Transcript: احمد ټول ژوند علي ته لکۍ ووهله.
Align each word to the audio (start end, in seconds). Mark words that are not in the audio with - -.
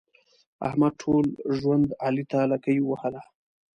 احمد 0.67 0.93
ټول 1.01 1.25
ژوند 1.59 1.87
علي 2.05 2.23
ته 2.31 2.39
لکۍ 2.51 2.77
ووهله. 2.83 3.21